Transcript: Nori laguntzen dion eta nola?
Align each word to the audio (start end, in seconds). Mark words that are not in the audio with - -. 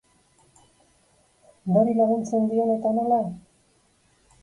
Nori 1.75 1.95
laguntzen 2.01 2.51
dion 2.55 2.75
eta 2.81 2.97
nola? 3.01 3.25